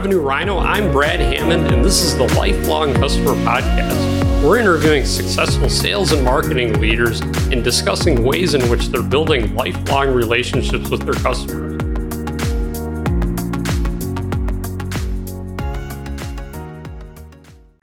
Revenue 0.00 0.22
Rhino. 0.22 0.56
I'm 0.56 0.90
Brad 0.90 1.20
Hammond, 1.20 1.70
and 1.70 1.84
this 1.84 2.00
is 2.00 2.16
the 2.16 2.24
Lifelong 2.34 2.94
Customer 2.94 3.34
Podcast. 3.44 4.42
We're 4.42 4.58
interviewing 4.58 5.04
successful 5.04 5.68
sales 5.68 6.12
and 6.12 6.24
marketing 6.24 6.80
leaders 6.80 7.20
and 7.20 7.62
discussing 7.62 8.24
ways 8.24 8.54
in 8.54 8.66
which 8.70 8.86
they're 8.86 9.02
building 9.02 9.54
lifelong 9.54 10.08
relationships 10.14 10.88
with 10.88 11.02
their 11.02 11.12
customers. 11.12 11.82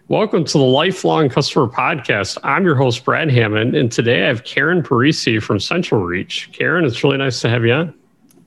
Welcome 0.07 0.43
to 0.45 0.57
the 0.57 0.63
Lifelong 0.63 1.29
Customer 1.29 1.67
Podcast. 1.67 2.39
I'm 2.41 2.63
your 2.63 2.73
host, 2.73 3.05
Brad 3.05 3.29
Hammond, 3.29 3.75
and 3.75 3.91
today 3.91 4.23
I 4.23 4.27
have 4.29 4.43
Karen 4.43 4.81
Parisi 4.81 5.39
from 5.39 5.59
CentralReach. 5.59 6.51
Karen, 6.51 6.83
it's 6.83 7.03
really 7.03 7.17
nice 7.17 7.41
to 7.41 7.49
have 7.49 7.63
you 7.63 7.73
on. 7.73 7.93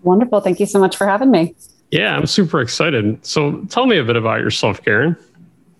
Wonderful. 0.02 0.40
Thank 0.40 0.58
you 0.58 0.66
so 0.66 0.80
much 0.80 0.96
for 0.96 1.06
having 1.06 1.30
me. 1.30 1.54
Yeah, 1.90 2.16
I'm 2.16 2.26
super 2.26 2.60
excited. 2.60 3.24
So 3.26 3.62
tell 3.70 3.86
me 3.86 3.98
a 3.98 4.04
bit 4.04 4.16
about 4.16 4.40
yourself, 4.40 4.82
Karen. 4.84 5.16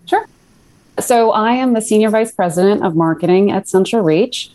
Sure. 0.06 0.26
So 0.98 1.30
I 1.30 1.52
am 1.52 1.72
the 1.72 1.80
Senior 1.80 2.10
Vice 2.10 2.32
President 2.32 2.84
of 2.84 2.96
Marketing 2.96 3.50
at 3.50 3.66
CentralReach. 3.66 4.50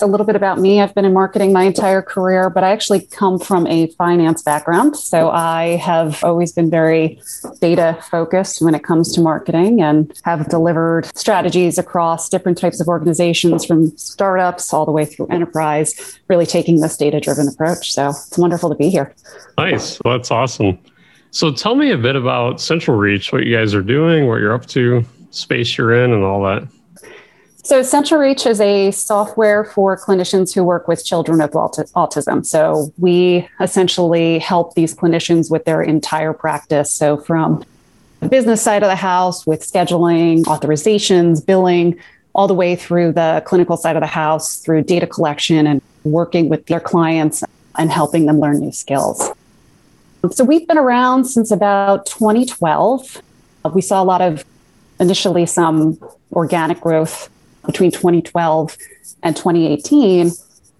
A 0.00 0.06
little 0.06 0.24
bit 0.24 0.36
about 0.36 0.58
me. 0.58 0.80
I've 0.80 0.94
been 0.94 1.04
in 1.04 1.12
marketing 1.12 1.52
my 1.52 1.64
entire 1.64 2.00
career, 2.00 2.48
but 2.48 2.64
I 2.64 2.70
actually 2.70 3.00
come 3.00 3.38
from 3.38 3.66
a 3.66 3.88
finance 3.88 4.40
background. 4.42 4.96
So 4.96 5.30
I 5.30 5.76
have 5.76 6.24
always 6.24 6.52
been 6.52 6.70
very 6.70 7.20
data 7.60 7.98
focused 8.10 8.62
when 8.62 8.74
it 8.74 8.82
comes 8.82 9.12
to 9.14 9.20
marketing 9.20 9.82
and 9.82 10.10
have 10.24 10.48
delivered 10.48 11.14
strategies 11.14 11.76
across 11.76 12.30
different 12.30 12.56
types 12.56 12.80
of 12.80 12.88
organizations 12.88 13.66
from 13.66 13.94
startups 13.98 14.72
all 14.72 14.86
the 14.86 14.92
way 14.92 15.04
through 15.04 15.26
enterprise, 15.26 16.18
really 16.28 16.46
taking 16.46 16.80
this 16.80 16.96
data 16.96 17.20
driven 17.20 17.46
approach. 17.46 17.92
So 17.92 18.08
it's 18.08 18.38
wonderful 18.38 18.70
to 18.70 18.76
be 18.76 18.88
here. 18.88 19.14
Nice. 19.58 20.00
Well, 20.02 20.16
that's 20.16 20.30
awesome. 20.30 20.78
So 21.30 21.52
tell 21.52 21.74
me 21.74 21.90
a 21.90 21.98
bit 21.98 22.16
about 22.16 22.56
CentralReach, 22.56 23.32
what 23.32 23.44
you 23.44 23.54
guys 23.54 23.74
are 23.74 23.82
doing, 23.82 24.28
what 24.28 24.36
you're 24.36 24.54
up 24.54 24.66
to, 24.66 25.04
space 25.30 25.76
you're 25.76 25.92
in, 25.92 26.12
and 26.12 26.24
all 26.24 26.42
that. 26.44 26.66
So, 27.62 27.82
CentralReach 27.82 28.46
is 28.46 28.58
a 28.58 28.90
software 28.90 29.64
for 29.64 29.98
clinicians 29.98 30.54
who 30.54 30.64
work 30.64 30.88
with 30.88 31.04
children 31.04 31.40
with 31.40 31.50
autism. 31.52 32.44
So, 32.46 32.90
we 32.96 33.46
essentially 33.60 34.38
help 34.38 34.74
these 34.74 34.94
clinicians 34.94 35.50
with 35.50 35.66
their 35.66 35.82
entire 35.82 36.32
practice. 36.32 36.90
So, 36.90 37.18
from 37.18 37.62
the 38.20 38.28
business 38.28 38.62
side 38.62 38.82
of 38.82 38.88
the 38.88 38.96
house 38.96 39.46
with 39.46 39.60
scheduling, 39.60 40.42
authorizations, 40.44 41.44
billing, 41.44 41.98
all 42.34 42.48
the 42.48 42.54
way 42.54 42.76
through 42.76 43.12
the 43.12 43.42
clinical 43.44 43.76
side 43.76 43.94
of 43.94 44.00
the 44.00 44.06
house 44.06 44.56
through 44.56 44.82
data 44.82 45.06
collection 45.06 45.66
and 45.66 45.82
working 46.04 46.48
with 46.48 46.64
their 46.66 46.80
clients 46.80 47.44
and 47.76 47.90
helping 47.90 48.24
them 48.24 48.40
learn 48.40 48.60
new 48.60 48.72
skills. 48.72 49.30
So, 50.30 50.44
we've 50.44 50.66
been 50.66 50.78
around 50.78 51.26
since 51.26 51.50
about 51.50 52.06
2012. 52.06 53.20
We 53.74 53.82
saw 53.82 54.02
a 54.02 54.04
lot 54.04 54.22
of 54.22 54.46
initially 54.98 55.44
some 55.44 55.98
organic 56.32 56.80
growth 56.80 57.28
between 57.70 57.90
2012 57.90 58.76
and 59.22 59.36
2018. 59.36 60.32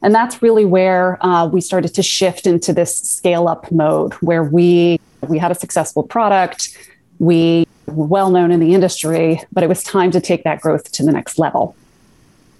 And 0.02 0.14
that's 0.14 0.42
really 0.42 0.64
where 0.64 1.24
uh, 1.24 1.46
we 1.46 1.60
started 1.60 1.94
to 1.94 2.02
shift 2.02 2.46
into 2.46 2.72
this 2.72 2.96
scale 2.96 3.48
up 3.48 3.70
mode 3.70 4.14
where 4.14 4.42
we 4.42 5.00
we 5.28 5.38
had 5.38 5.50
a 5.50 5.54
successful 5.54 6.02
product, 6.02 6.76
we 7.18 7.66
were 7.86 8.06
well 8.06 8.30
known 8.30 8.50
in 8.50 8.58
the 8.58 8.74
industry, 8.74 9.42
but 9.52 9.62
it 9.62 9.68
was 9.68 9.82
time 9.82 10.10
to 10.12 10.20
take 10.20 10.44
that 10.44 10.62
growth 10.62 10.90
to 10.92 11.04
the 11.04 11.12
next 11.12 11.38
level. 11.38 11.76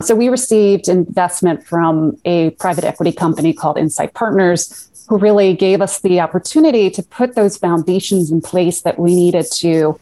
So 0.02 0.14
we 0.14 0.28
received 0.28 0.86
investment 0.88 1.66
from 1.66 2.18
a 2.26 2.50
private 2.50 2.84
equity 2.84 3.12
company 3.12 3.54
called 3.54 3.78
Insight 3.78 4.12
Partners, 4.12 4.90
who 5.08 5.16
really 5.16 5.54
gave 5.54 5.80
us 5.80 6.00
the 6.00 6.20
opportunity 6.20 6.90
to 6.90 7.02
put 7.02 7.34
those 7.34 7.56
foundations 7.56 8.30
in 8.30 8.42
place 8.42 8.82
that 8.82 8.98
we 8.98 9.14
needed 9.14 9.46
to 9.52 9.98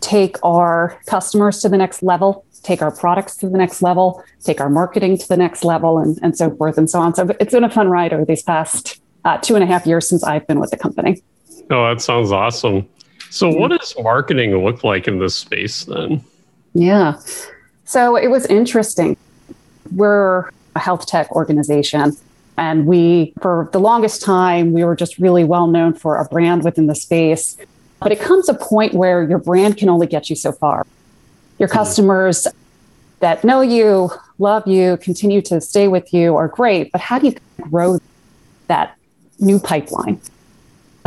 take 0.00 0.36
our 0.44 1.00
customers 1.06 1.60
to 1.62 1.68
the 1.68 1.76
next 1.76 2.02
level 2.02 2.45
take 2.66 2.82
our 2.82 2.90
products 2.90 3.36
to 3.36 3.48
the 3.48 3.56
next 3.56 3.80
level, 3.80 4.22
take 4.42 4.60
our 4.60 4.68
marketing 4.68 5.16
to 5.16 5.28
the 5.28 5.36
next 5.36 5.64
level, 5.64 5.98
and, 5.98 6.18
and 6.22 6.36
so 6.36 6.54
forth 6.56 6.76
and 6.76 6.90
so 6.90 6.98
on. 7.00 7.14
So 7.14 7.28
it's 7.38 7.52
been 7.52 7.64
a 7.64 7.70
fun 7.70 7.88
ride 7.88 8.12
over 8.12 8.24
these 8.24 8.42
past 8.42 9.00
uh, 9.24 9.38
two 9.38 9.54
and 9.54 9.62
a 9.62 9.66
half 9.66 9.86
years 9.86 10.08
since 10.08 10.24
I've 10.24 10.46
been 10.46 10.58
with 10.58 10.70
the 10.70 10.76
company. 10.76 11.22
Oh, 11.70 11.88
that 11.88 12.00
sounds 12.00 12.32
awesome. 12.32 12.88
So, 13.30 13.48
what 13.48 13.68
does 13.68 13.94
marketing 13.98 14.56
look 14.64 14.84
like 14.84 15.08
in 15.08 15.18
this 15.18 15.34
space 15.34 15.84
then? 15.84 16.24
Yeah. 16.74 17.18
So, 17.84 18.16
it 18.16 18.28
was 18.28 18.46
interesting. 18.46 19.16
We're 19.94 20.48
a 20.74 20.78
health 20.78 21.06
tech 21.06 21.32
organization. 21.32 22.16
And 22.58 22.86
we, 22.86 23.34
for 23.42 23.68
the 23.72 23.80
longest 23.80 24.22
time, 24.22 24.72
we 24.72 24.84
were 24.84 24.96
just 24.96 25.18
really 25.18 25.44
well 25.44 25.66
known 25.66 25.92
for 25.92 26.16
our 26.16 26.26
brand 26.28 26.64
within 26.64 26.86
the 26.86 26.94
space. 26.94 27.56
But 28.00 28.12
it 28.12 28.20
comes 28.20 28.48
a 28.48 28.54
point 28.54 28.94
where 28.94 29.22
your 29.28 29.38
brand 29.38 29.76
can 29.76 29.88
only 29.88 30.06
get 30.06 30.30
you 30.30 30.36
so 30.36 30.52
far 30.52 30.86
your 31.58 31.68
mm-hmm. 31.68 31.78
customers 31.78 32.46
that 33.20 33.44
know 33.44 33.60
you, 33.60 34.10
love 34.38 34.66
you, 34.66 34.96
continue 34.98 35.40
to 35.42 35.60
stay 35.60 35.88
with 35.88 36.12
you 36.12 36.36
are 36.36 36.48
great, 36.48 36.92
but 36.92 37.00
how 37.00 37.18
do 37.18 37.26
you 37.28 37.34
grow 37.70 37.98
that 38.68 38.96
new 39.38 39.58
pipeline? 39.58 40.20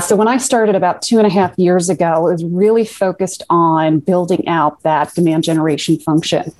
So, 0.01 0.15
when 0.15 0.27
I 0.29 0.37
started 0.37 0.75
about 0.75 1.01
two 1.01 1.17
and 1.17 1.27
a 1.27 1.29
half 1.29 1.57
years 1.59 1.89
ago, 1.89 2.27
it 2.27 2.31
was 2.31 2.45
really 2.45 2.85
focused 2.85 3.43
on 3.49 3.99
building 3.99 4.47
out 4.47 4.81
that 4.83 5.13
demand 5.13 5.43
generation 5.43 5.99
function, 5.99 6.53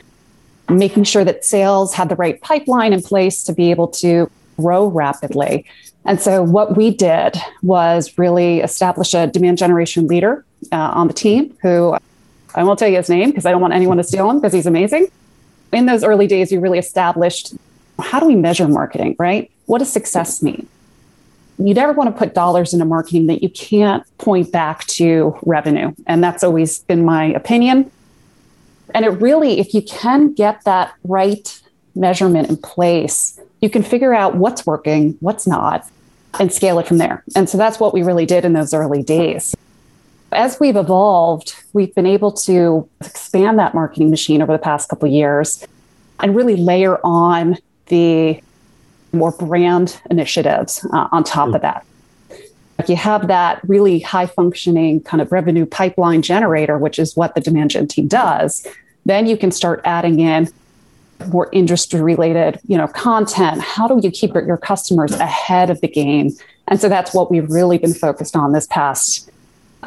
making 0.68 1.06
sure 1.06 1.24
that 1.24 1.46
sales 1.46 1.94
had 1.94 2.10
the 2.10 2.16
right 2.16 2.40
pipeline 2.42 2.92
in 2.92 3.02
place 3.02 3.44
to 3.44 3.54
be 3.54 3.72
able 3.72 3.88
to 3.88 4.30
grow 4.58 4.88
rapidly. 4.88 5.66
And 6.06 6.20
so, 6.20 6.44
what 6.44 6.76
we 6.76 6.94
did 6.94 7.38
was 7.62 8.18
really 8.18 8.60
establish 8.60 9.14
a 9.14 9.28
demand 9.28 9.58
generation 9.58 10.08
leader 10.08 10.44
uh, 10.74 10.76
on 10.76 11.08
the 11.08 11.14
team 11.14 11.56
who 11.62 11.96
I 12.56 12.64
won't 12.64 12.80
tell 12.80 12.88
you 12.88 12.98
his 12.98 13.10
name 13.10 13.30
because 13.30 13.46
I 13.46 13.52
don't 13.52 13.62
want 13.62 13.74
anyone 13.74 13.98
to 13.98 14.04
steal 14.04 14.30
him 14.30 14.40
because 14.40 14.54
he's 14.54 14.66
amazing. 14.66 15.08
In 15.72 15.86
those 15.86 16.04
early 16.04 16.28
days, 16.28 16.52
we 16.52 16.58
really 16.58 16.80
established 16.80 17.54
how 18.02 18.20
do 18.20 18.26
we 18.26 18.36
measure 18.36 18.68
marketing, 18.68 19.16
right? 19.20 19.52
What 19.66 19.80
does 19.80 19.92
success 19.92 20.42
mean? 20.42 20.68
You 21.58 21.74
never 21.74 21.92
want 21.92 22.14
to 22.14 22.18
put 22.18 22.34
dollars 22.34 22.74
into 22.74 22.86
marketing 22.86 23.28
that 23.28 23.44
you 23.44 23.50
can't 23.50 24.04
point 24.18 24.52
back 24.52 24.86
to 24.88 25.38
revenue. 25.44 25.94
And 26.08 26.24
that's 26.24 26.44
always 26.44 26.80
been 26.80 27.04
my 27.04 27.26
opinion. 27.26 27.92
And 28.94 29.06
it 29.06 29.10
really, 29.10 29.60
if 29.60 29.74
you 29.74 29.82
can 29.82 30.34
get 30.34 30.64
that 30.64 30.94
right 31.04 31.62
measurement 31.96 32.50
in 32.50 32.58
place, 32.58 33.40
you 33.62 33.70
can 33.70 33.84
figure 33.84 34.14
out 34.14 34.36
what's 34.36 34.66
working, 34.66 35.18
what's 35.20 35.46
not, 35.46 35.86
and 36.40 36.52
scale 36.52 36.80
it 36.80 36.88
from 36.88 36.98
there. 36.98 37.24
And 37.36 37.50
so 37.50 37.58
that's 37.58 37.80
what 37.80 37.94
we 37.94 38.04
really 38.04 38.26
did 38.26 38.46
in 38.46 38.54
those 38.54 38.74
early 38.74 39.04
days. 39.04 39.56
As 40.32 40.60
we've 40.60 40.76
evolved, 40.76 41.56
we've 41.74 41.94
been 41.96 42.06
able 42.06 42.32
to 42.32 42.88
expand 43.02 43.58
that 43.60 43.74
marketing 43.74 44.10
machine 44.10 44.42
over 44.42 44.52
the 44.52 44.60
past 44.60 44.90
couple 44.90 45.08
years 45.08 45.66
and 46.20 46.36
really 46.36 46.56
layer 46.56 47.00
on 47.04 47.58
the 47.88 48.42
more 49.12 49.32
brand 49.32 50.00
initiatives 50.12 50.86
uh, 50.94 51.08
on 51.12 51.24
top 51.24 51.56
of 51.56 51.62
that. 51.62 51.86
If 52.78 52.90
you 52.90 52.96
have 52.96 53.28
that 53.28 53.60
really 53.68 54.00
high 54.00 54.28
functioning 54.28 55.02
kind 55.02 55.22
of 55.22 55.32
revenue 55.32 55.66
pipeline 55.66 56.22
generator, 56.22 56.78
which 56.78 57.00
is 57.00 57.16
what 57.16 57.34
the 57.36 57.42
demand 57.42 57.72
gen 57.72 57.88
team 57.88 58.08
does, 58.08 58.66
then 59.06 59.26
you 59.26 59.36
can 59.36 59.52
start 59.52 59.82
adding 59.84 60.20
in 60.20 60.48
more 61.28 61.50
industry 61.52 62.02
related, 62.02 62.60
you 62.68 62.78
know, 62.78 62.88
content. 62.88 63.62
How 63.62 63.88
do 63.88 64.00
you 64.02 64.12
keep 64.12 64.34
your 64.36 64.58
customers 64.58 65.12
ahead 65.14 65.70
of 65.70 65.82
the 65.82 65.88
game? 65.88 66.32
And 66.68 66.80
so 66.80 66.88
that's 66.88 67.14
what 67.14 67.32
we've 67.32 67.50
really 67.50 67.80
been 67.80 67.94
focused 67.94 68.36
on 68.36 68.54
this 68.54 68.68
past 68.68 69.30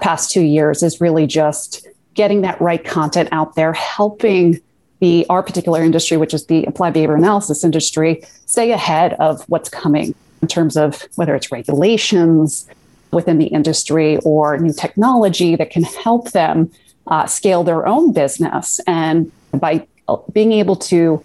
past 0.00 0.30
two 0.30 0.42
years 0.42 0.82
is 0.82 1.00
really 1.00 1.26
just 1.26 1.86
getting 2.14 2.42
that 2.42 2.60
right 2.60 2.84
content 2.84 3.28
out 3.32 3.54
there, 3.54 3.72
helping 3.72 4.60
the 5.00 5.26
our 5.28 5.42
particular 5.42 5.82
industry, 5.82 6.16
which 6.16 6.32
is 6.32 6.46
the 6.46 6.64
applied 6.64 6.92
behavior 6.92 7.16
analysis 7.16 7.64
industry, 7.64 8.22
stay 8.46 8.70
ahead 8.70 9.14
of 9.14 9.42
what's 9.48 9.68
coming 9.68 10.14
in 10.40 10.48
terms 10.48 10.76
of 10.76 11.08
whether 11.16 11.34
it's 11.34 11.50
regulations 11.50 12.68
within 13.10 13.38
the 13.38 13.46
industry 13.46 14.18
or 14.18 14.56
new 14.58 14.72
technology 14.72 15.56
that 15.56 15.70
can 15.70 15.82
help 15.82 16.30
them 16.30 16.70
uh, 17.08 17.26
scale 17.26 17.64
their 17.64 17.86
own 17.86 18.12
business. 18.12 18.80
And 18.86 19.30
by 19.52 19.86
being 20.32 20.52
able 20.52 20.76
to 20.76 21.24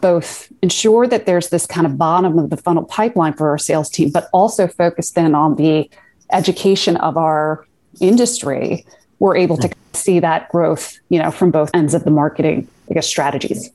both 0.00 0.52
ensure 0.62 1.06
that 1.06 1.26
there's 1.26 1.48
this 1.48 1.66
kind 1.66 1.86
of 1.86 1.96
bottom 1.96 2.38
of 2.38 2.50
the 2.50 2.56
funnel 2.56 2.84
pipeline 2.84 3.32
for 3.32 3.48
our 3.48 3.58
sales 3.58 3.88
team, 3.90 4.10
but 4.10 4.28
also 4.32 4.68
focus 4.68 5.12
then 5.12 5.34
on 5.34 5.56
the 5.56 5.90
education 6.32 6.96
of 6.98 7.16
our 7.16 7.66
industry, 8.00 8.84
we're 9.18 9.36
able 9.36 9.56
to 9.56 9.70
see 9.92 10.20
that 10.20 10.48
growth, 10.50 10.98
you 11.08 11.18
know, 11.18 11.30
from 11.30 11.50
both 11.50 11.70
ends 11.74 11.94
of 11.94 12.04
the 12.04 12.10
marketing, 12.10 12.68
I 12.90 12.94
guess, 12.94 13.06
strategies. 13.06 13.70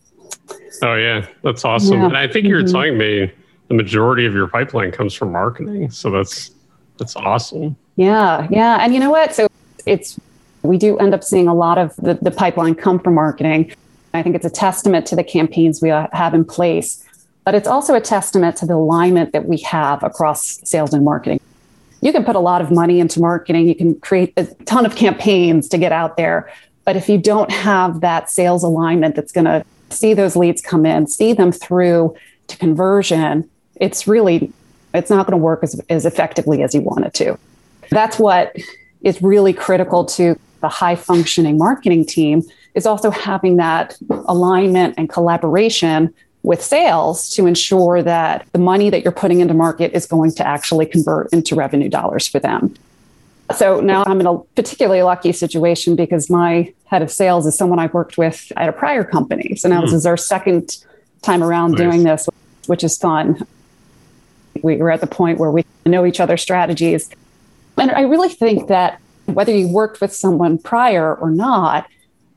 Oh 0.84 0.96
yeah, 0.96 1.26
that's 1.44 1.66
awesome. 1.66 2.00
Yeah. 2.00 2.06
And 2.06 2.18
I 2.18 2.28
think 2.28 2.48
you're 2.48 2.64
mm-hmm. 2.64 2.72
telling 2.72 2.98
me 2.98 3.32
the 3.68 3.74
majority 3.74 4.26
of 4.26 4.34
your 4.34 4.48
pipeline 4.48 4.92
comes 4.92 5.14
from 5.14 5.32
marketing. 5.32 5.92
So 5.92 6.12
that's 6.12 6.52
that's 6.98 7.16
awesome. 7.16 7.76
Yeah, 7.96 8.48
yeah. 8.50 8.78
And 8.82 8.94
you 8.94 9.00
know 9.00 9.12
what? 9.12 9.34
So 9.34 9.48
it's 9.86 10.20
we 10.64 10.78
do 10.78 10.98
end 11.00 11.14
up 11.14 11.24
seeing 11.24 11.48
a 11.48 11.56
lot 11.56 11.78
of 11.78 11.96
the, 11.98 12.16
the 12.22 12.32
pipeline 12.32 12.76
come 12.76 13.00
from 13.00 13.16
marketing. 13.16 13.74
I 14.14 14.22
think 14.22 14.36
it's 14.36 14.46
a 14.46 14.50
testament 14.50 15.06
to 15.08 15.16
the 15.16 15.24
campaigns 15.24 15.82
we 15.82 15.90
have 15.90 16.34
in 16.34 16.46
place, 16.46 17.04
but 17.46 17.56
it's 17.56 17.68
also 17.68 17.96
a 17.96 18.02
testament 18.02 18.58
to 18.58 18.66
the 18.66 18.76
alignment 18.76 19.34
that 19.34 19.46
we 19.46 19.58
have 19.62 20.04
across 20.04 20.60
sales 20.64 20.94
and 20.94 21.04
marketing 21.04 21.40
you 22.02 22.12
can 22.12 22.24
put 22.24 22.36
a 22.36 22.40
lot 22.40 22.62
of 22.62 22.72
money 22.72 23.00
into 23.00 23.20
marketing, 23.20 23.68
you 23.68 23.76
can 23.76 24.00
create 24.00 24.34
a 24.38 24.46
ton 24.66 24.86
of 24.86 24.96
campaigns 24.96 25.70
to 25.70 25.78
get 25.78 25.92
out 25.92 26.18
there. 26.18 26.52
But 26.84 26.96
if 26.96 27.08
you 27.08 27.18
don't 27.18 27.52
have 27.52 28.02
that 28.02 28.30
sales 28.30 28.64
alignment 28.64 29.16
that's 29.16 29.32
going 29.32 29.46
to 29.46 29.64
see 29.90 30.14
those 30.14 30.36
leads 30.36 30.62
come 30.62 30.86
in, 30.86 31.08
see 31.08 31.34
them 31.34 31.52
through 31.52 32.16
to 32.48 32.58
conversion, 32.58 33.50
it's 33.76 34.08
really 34.08 34.52
it's 34.94 35.10
not 35.10 35.26
going 35.26 35.40
to 35.40 35.44
work 35.44 35.64
as, 35.64 35.80
as 35.90 36.06
effectively 36.06 36.64
as 36.64 36.76
you 36.76 36.82
want 36.82 37.06
it 37.06 37.14
to. 37.14 37.38
That's 37.92 38.20
what 38.20 38.56
is 39.02 39.22
really 39.22 39.54
critical 39.54 40.06
to 40.06 40.38
the 40.62 40.70
high 40.70 40.96
functioning 40.96 41.58
marketing 41.58 42.06
team 42.06 42.44
is 42.76 42.86
also 42.86 43.10
having 43.10 43.58
that 43.58 43.98
alignment 44.28 44.96
and 44.98 45.10
collaboration 45.10 46.14
with 46.44 46.62
sales 46.62 47.30
to 47.36 47.46
ensure 47.46 48.02
that 48.02 48.48
the 48.52 48.60
money 48.60 48.90
that 48.90 49.04
you're 49.04 49.12
putting 49.12 49.42
into 49.42 49.54
market 49.54 49.94
is 49.94 50.06
going 50.06 50.32
to 50.32 50.48
actually 50.48 50.86
convert 50.86 51.32
into 51.32 51.56
revenue 51.56 51.90
dollars 51.90 52.28
for 52.28 52.40
them. 52.40 52.74
So 53.56 53.80
now 53.82 54.04
I'm 54.06 54.20
in 54.20 54.28
a 54.28 54.38
particularly 54.56 55.04
lucky 55.04 55.32
situation 55.34 55.96
because 55.96 56.30
my 56.30 56.74
head 56.86 57.02
of 57.02 57.12
sales 57.12 57.46
is 57.46 57.56
someone 57.56 57.80
I've 57.80 57.94
worked 57.94 58.18
with 58.18 58.52
at 58.56 58.70
a 58.70 58.74
prior 58.74 59.04
company. 59.04 59.56
So 59.56 59.70
now 59.70 59.80
mm. 59.80 59.84
this 59.84 59.92
hmm. 59.92 59.98
is 59.98 60.06
our 60.06 60.18
second 60.18 60.78
time 61.22 61.44
around 61.44 61.72
nice. 61.72 61.80
doing 61.80 62.04
this, 62.04 62.28
which 62.68 62.84
is 62.84 62.98
fun. 62.98 63.46
We 64.64 64.80
are 64.80 64.90
at 64.90 65.02
the 65.02 65.08
point 65.08 65.38
where 65.38 65.52
we 65.52 65.66
know 65.86 66.06
each 66.06 66.20
other's 66.20 66.42
strategies. 66.42 67.10
And 67.78 67.92
I 67.92 68.02
really 68.02 68.30
think 68.30 68.68
that 68.68 69.00
whether 69.26 69.56
you 69.56 69.68
worked 69.68 70.02
with 70.02 70.14
someone 70.14 70.58
prior 70.58 71.16
or 71.16 71.30
not, 71.30 71.88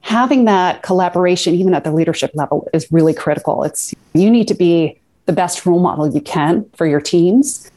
having 0.04 0.44
that 0.44 0.82
collaboration, 0.82 1.54
even 1.54 1.72
at 1.72 1.82
the 1.82 1.90
leadership 1.90 2.30
level, 2.34 2.68
is 2.74 2.86
really 2.92 3.14
critical. 3.14 3.64
It's 3.64 3.94
you 4.12 4.30
need 4.30 4.46
to 4.48 4.54
be 4.54 5.00
the 5.24 5.32
best 5.32 5.64
role 5.64 5.80
model 5.80 6.12
you 6.12 6.20
can 6.20 6.68
for 6.76 6.86
your 6.86 7.00
teams. 7.00 7.70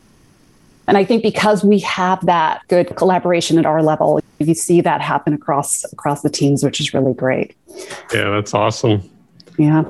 And 0.90 0.98
I 0.98 1.06
think 1.06 1.24
because 1.24 1.64
we 1.64 1.80
have 1.80 2.26
that 2.26 2.62
good 2.68 2.96
collaboration 2.98 3.58
at 3.58 3.66
our 3.66 3.82
level, 3.82 4.20
you 4.40 4.54
see 4.54 4.82
that 4.82 5.00
happen 5.02 5.34
across 5.34 5.86
across 5.94 6.22
the 6.22 6.30
teams, 6.30 6.64
which 6.64 6.82
is 6.82 6.94
really 6.94 7.14
great. 7.14 7.56
Yeah, 8.14 8.30
that's 8.30 8.54
awesome. 8.54 9.10
Yeah. 9.58 9.86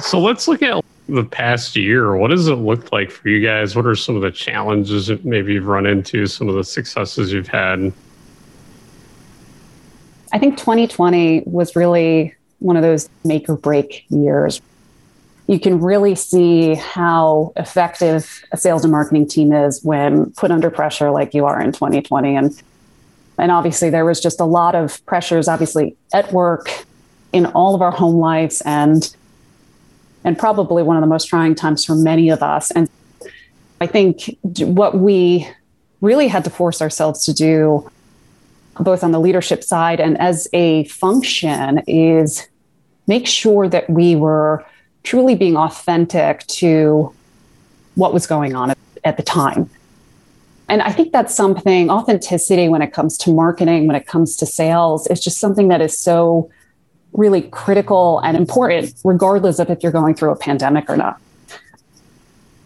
So 0.00 0.18
let's 0.18 0.48
look 0.48 0.62
at 0.62 0.82
the 1.10 1.24
past 1.24 1.76
year. 1.76 2.16
What 2.16 2.30
does 2.30 2.48
it 2.48 2.54
look 2.54 2.90
like 2.90 3.10
for 3.10 3.28
you 3.28 3.44
guys? 3.44 3.76
What 3.76 3.84
are 3.84 3.94
some 3.94 4.16
of 4.16 4.22
the 4.22 4.30
challenges 4.30 5.08
that 5.08 5.26
maybe 5.26 5.52
you've 5.52 5.66
run 5.66 5.84
into, 5.84 6.26
some 6.26 6.48
of 6.48 6.54
the 6.54 6.64
successes 6.64 7.32
you've 7.32 7.48
had? 7.48 7.92
I 10.32 10.38
think 10.38 10.56
2020 10.56 11.42
was 11.44 11.76
really 11.76 12.34
one 12.58 12.76
of 12.76 12.82
those 12.82 13.08
make 13.24 13.48
or 13.48 13.56
break 13.56 14.04
years. 14.08 14.60
You 15.46 15.60
can 15.60 15.80
really 15.80 16.14
see 16.14 16.74
how 16.74 17.52
effective 17.56 18.42
a 18.52 18.56
sales 18.56 18.84
and 18.84 18.92
marketing 18.92 19.28
team 19.28 19.52
is 19.52 19.82
when 19.82 20.30
put 20.32 20.50
under 20.50 20.70
pressure 20.70 21.10
like 21.10 21.34
you 21.34 21.44
are 21.44 21.60
in 21.60 21.72
2020. 21.72 22.36
And, 22.36 22.62
and 23.38 23.50
obviously, 23.50 23.90
there 23.90 24.04
was 24.04 24.20
just 24.20 24.40
a 24.40 24.44
lot 24.44 24.74
of 24.74 25.04
pressures, 25.04 25.48
obviously, 25.48 25.96
at 26.14 26.32
work, 26.32 26.70
in 27.32 27.46
all 27.46 27.74
of 27.74 27.82
our 27.82 27.90
home 27.90 28.16
lives, 28.16 28.62
and, 28.64 29.14
and 30.22 30.38
probably 30.38 30.82
one 30.82 30.96
of 30.96 31.00
the 31.00 31.06
most 31.06 31.26
trying 31.26 31.54
times 31.54 31.84
for 31.84 31.94
many 31.94 32.30
of 32.30 32.42
us. 32.42 32.70
And 32.70 32.88
I 33.80 33.86
think 33.86 34.36
what 34.60 34.96
we 34.96 35.48
really 36.00 36.28
had 36.28 36.44
to 36.44 36.50
force 36.50 36.80
ourselves 36.80 37.24
to 37.24 37.32
do 37.32 37.90
both 38.80 39.04
on 39.04 39.12
the 39.12 39.20
leadership 39.20 39.62
side 39.62 40.00
and 40.00 40.18
as 40.18 40.48
a 40.52 40.84
function 40.84 41.82
is 41.86 42.48
make 43.06 43.26
sure 43.26 43.68
that 43.68 43.88
we 43.90 44.16
were 44.16 44.64
truly 45.02 45.34
being 45.34 45.56
authentic 45.56 46.46
to 46.46 47.12
what 47.94 48.12
was 48.12 48.26
going 48.26 48.54
on 48.54 48.74
at, 49.04 49.16
the 49.16 49.22
time. 49.22 49.68
And 50.68 50.80
I 50.80 50.92
think 50.92 51.12
that's 51.12 51.34
something, 51.34 51.90
authenticity 51.90 52.68
when 52.68 52.80
it 52.80 52.92
comes 52.92 53.18
to 53.18 53.32
marketing, 53.32 53.86
when 53.86 53.96
it 53.96 54.06
comes 54.06 54.36
to 54.36 54.46
sales, 54.46 55.06
is 55.08 55.20
just 55.20 55.38
something 55.38 55.68
that 55.68 55.82
is 55.82 55.98
so 55.98 56.50
really 57.12 57.42
critical 57.42 58.20
and 58.20 58.36
important, 58.36 58.94
regardless 59.04 59.58
of 59.58 59.68
if 59.68 59.82
you're 59.82 59.92
going 59.92 60.14
through 60.14 60.30
a 60.30 60.36
pandemic 60.36 60.88
or 60.88 60.96
not. 60.96 61.20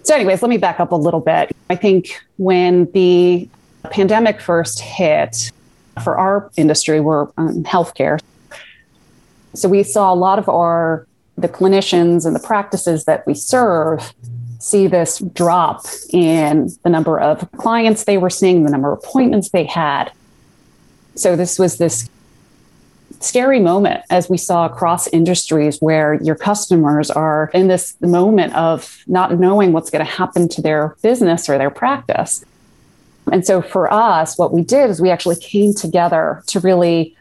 So, 0.05 0.15
anyways, 0.15 0.41
let 0.41 0.51
me 0.51 0.59
back 0.59 0.79
up 0.79 0.93
a 0.93 0.97
little 0.97 1.21
bit. 1.21 1.57
I 1.69 1.75
think 1.75 2.21
when 2.37 2.89
the 2.93 3.49
pandemic 3.91 4.41
first 4.41 4.79
hit, 4.79 5.51
for 6.03 6.19
our 6.19 6.51
industry, 6.57 7.01
we're 7.01 7.29
um, 7.37 7.65
healthcare. 7.65 8.21
So 9.55 9.69
we 9.69 9.83
saw 9.83 10.13
a 10.13 10.15
lot 10.15 10.39
of 10.39 10.49
our 10.49 11.07
the 11.39 11.49
clinicians 11.49 12.25
and 12.25 12.35
the 12.35 12.41
practices 12.41 13.05
that 13.05 13.27
we 13.27 13.35
serve 13.35 14.15
see 14.59 14.87
this 14.87 15.19
drop 15.19 15.85
in 16.11 16.71
the 16.83 16.89
number 16.89 17.21
of 17.21 17.51
clients 17.53 18.05
they 18.05 18.17
were 18.17 18.31
seeing, 18.31 18.65
the 18.65 18.71
number 18.71 18.93
of 18.93 18.99
appointments 18.99 19.51
they 19.51 19.65
had. 19.65 20.11
So 21.15 21.37
this 21.37 21.59
was 21.59 21.79
this 21.79 22.09
scary 23.21 23.61
moment 23.61 24.03
as 24.11 24.29
we 24.29 24.37
saw 24.37 24.67
across 24.67 25.07
industries 25.09 25.79
where 25.81 26.15
your 26.15 26.35
customers 26.35 27.11
are 27.11 27.51
in 27.55 27.69
this 27.69 27.97
moment 28.01 28.55
of 28.55 29.03
not 29.07 29.39
knowing 29.39 29.73
what's 29.73 29.91
going 29.91 30.05
to 30.05 30.11
happen 30.11 30.49
to 30.49 30.63
their 30.63 30.97
business 31.03 31.49
or 31.49 31.59
their 31.59 31.71
practice. 31.71 32.45
And 33.33 33.47
so 33.47 33.61
for 33.61 33.93
us, 33.93 34.39
what 34.39 34.53
we 34.53 34.63
did 34.63 34.91
is 34.91 35.01
we 35.01 35.11
actually 35.11 35.37
came 35.37 35.75
together 35.75 36.43
to 36.47 36.61
really 36.61 37.17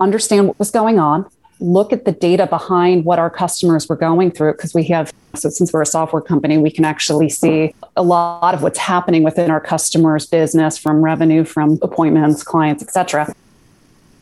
understand 0.00 0.48
what 0.48 0.58
was 0.58 0.70
going 0.70 0.98
on, 0.98 1.26
look 1.60 1.92
at 1.92 2.06
the 2.06 2.12
data 2.12 2.46
behind 2.46 3.04
what 3.04 3.18
our 3.18 3.28
customers 3.28 3.86
were 3.86 3.96
going 3.96 4.30
through, 4.30 4.52
because 4.52 4.72
we 4.72 4.84
have, 4.84 5.12
so 5.34 5.50
since 5.50 5.72
we're 5.72 5.82
a 5.82 5.86
software 5.86 6.22
company, 6.22 6.56
we 6.56 6.70
can 6.70 6.86
actually 6.86 7.28
see 7.28 7.74
a 7.96 8.02
lot 8.02 8.54
of 8.54 8.62
what's 8.62 8.78
happening 8.78 9.22
within 9.22 9.50
our 9.50 9.60
customers' 9.60 10.26
business 10.26 10.78
from 10.78 11.02
revenue, 11.02 11.44
from 11.44 11.78
appointments, 11.82 12.42
clients, 12.42 12.82
et 12.82 12.90
cetera. 12.90 13.34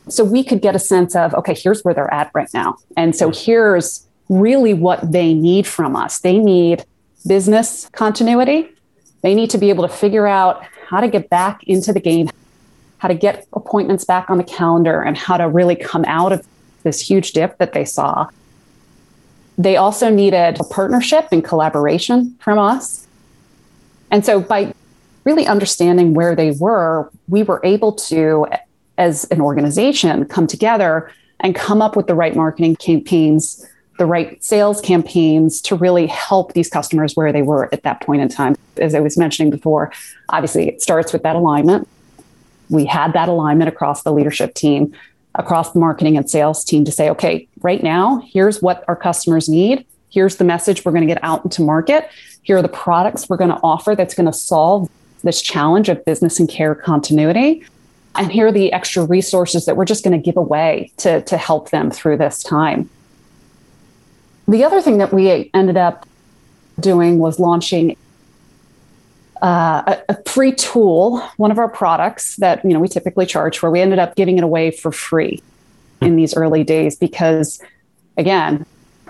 So 0.09 0.25
we 0.25 0.43
could 0.43 0.61
get 0.61 0.75
a 0.75 0.79
sense 0.79 1.15
of, 1.15 1.33
okay, 1.35 1.53
here's 1.53 1.83
where 1.85 1.93
they're 1.93 2.13
at 2.13 2.29
right 2.33 2.53
now. 2.53 2.77
And 2.97 3.15
so 3.15 3.31
here's 3.31 4.05
really 4.27 4.73
what 4.73 5.11
they 5.11 5.33
need 5.33 5.65
from 5.65 5.95
us. 5.95 6.19
They 6.19 6.37
need 6.37 6.83
business 7.25 7.89
continuity. 7.93 8.69
They 9.21 9.33
need 9.33 9.49
to 9.51 9.57
be 9.57 9.69
able 9.69 9.87
to 9.87 9.93
figure 9.93 10.27
out 10.27 10.65
how 10.89 10.99
to 10.99 11.07
get 11.07 11.29
back 11.29 11.63
into 11.65 11.93
the 11.93 11.99
game, 11.99 12.29
how 12.97 13.07
to 13.07 13.13
get 13.13 13.47
appointments 13.53 14.03
back 14.03 14.29
on 14.29 14.37
the 14.37 14.43
calendar, 14.43 15.01
and 15.01 15.15
how 15.15 15.37
to 15.37 15.47
really 15.47 15.75
come 15.75 16.03
out 16.05 16.31
of 16.31 16.45
this 16.83 16.99
huge 16.99 17.31
dip 17.33 17.57
that 17.59 17.73
they 17.73 17.85
saw. 17.85 18.27
They 19.57 19.77
also 19.77 20.09
needed 20.09 20.59
a 20.59 20.63
partnership 20.63 21.27
and 21.31 21.43
collaboration 21.43 22.35
from 22.39 22.57
us. 22.57 23.05
And 24.09 24.25
so, 24.25 24.41
by 24.41 24.73
really 25.25 25.45
understanding 25.45 26.15
where 26.15 26.35
they 26.35 26.51
were, 26.51 27.11
we 27.27 27.43
were 27.43 27.61
able 27.63 27.91
to, 27.93 28.47
as 28.97 29.25
an 29.25 29.41
organization, 29.41 30.25
come 30.25 30.47
together 30.47 31.11
and 31.39 31.53
come 31.53 31.81
up 31.83 31.95
with 31.95 32.07
the 32.07 32.15
right 32.15 32.35
marketing 32.35 32.77
campaigns 32.77 33.63
the 33.99 34.05
right 34.05 34.41
sales 34.41 34.79
campaigns 34.79 35.61
to 35.61 35.75
really 35.75 36.07
help 36.07 36.53
these 36.53 36.69
customers 36.69 37.15
where 37.15 37.31
they 37.33 37.41
were 37.41 37.69
at 37.73 37.83
that 37.83 38.01
point 38.01 38.21
in 38.21 38.29
time. 38.29 38.55
As 38.77 38.95
I 38.95 39.01
was 39.01 39.17
mentioning 39.17 39.51
before, 39.51 39.91
obviously 40.29 40.69
it 40.69 40.81
starts 40.81 41.11
with 41.11 41.21
that 41.23 41.35
alignment. 41.35 41.87
We 42.69 42.85
had 42.85 43.11
that 43.13 43.27
alignment 43.27 43.67
across 43.67 44.03
the 44.03 44.13
leadership 44.13 44.53
team, 44.53 44.95
across 45.35 45.73
the 45.73 45.79
marketing 45.79 46.15
and 46.15 46.29
sales 46.29 46.63
team 46.63 46.85
to 46.85 46.93
say, 46.93 47.09
okay, 47.09 47.47
right 47.61 47.83
now, 47.83 48.23
here's 48.25 48.61
what 48.61 48.85
our 48.87 48.95
customers 48.95 49.49
need. 49.49 49.85
Here's 50.09 50.37
the 50.37 50.45
message 50.45 50.85
we're 50.85 50.93
going 50.93 51.07
to 51.07 51.13
get 51.13 51.21
out 51.23 51.43
into 51.43 51.61
market. 51.61 52.09
Here 52.41 52.57
are 52.57 52.61
the 52.61 52.69
products 52.69 53.27
we're 53.27 53.37
going 53.37 53.51
to 53.51 53.59
offer 53.61 53.95
that's 53.95 54.13
going 54.13 54.27
to 54.27 54.33
solve 54.33 54.89
this 55.23 55.41
challenge 55.41 55.89
of 55.89 56.03
business 56.05 56.39
and 56.39 56.47
care 56.47 56.73
continuity. 56.73 57.65
And 58.15 58.31
here 58.31 58.47
are 58.47 58.51
the 58.51 58.71
extra 58.71 59.03
resources 59.03 59.65
that 59.65 59.75
we're 59.75 59.85
just 59.85 60.05
going 60.05 60.17
to 60.17 60.23
give 60.23 60.37
away 60.37 60.93
to, 60.97 61.21
to 61.23 61.37
help 61.37 61.71
them 61.71 61.91
through 61.91 62.17
this 62.17 62.41
time. 62.41 62.89
The 64.49 64.63
other 64.63 64.81
thing 64.81 64.97
that 64.97 65.13
we 65.13 65.51
ended 65.53 65.77
up 65.77 66.07
doing 66.79 67.19
was 67.19 67.39
launching 67.39 67.95
uh, 69.43 69.83
a, 69.85 70.01
a, 70.09 70.23
free 70.23 70.53
tool, 70.53 71.19
one 71.37 71.51
of 71.51 71.59
our 71.59 71.69
products 71.69 72.35
that 72.37 72.65
you 72.65 72.71
know 72.71 72.79
we 72.79 72.87
typically 72.87 73.27
charge 73.27 73.59
for. 73.59 73.69
We 73.69 73.79
ended 73.79 73.99
up 73.99 74.15
giving 74.15 74.39
it 74.39 74.43
away 74.43 74.71
for 74.71 74.91
free 74.91 75.43
in 76.01 76.15
these 76.15 76.35
early 76.35 76.63
days 76.63 76.97
because, 76.97 77.61
again, 78.17 78.65